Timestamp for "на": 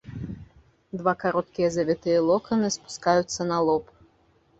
3.51-3.57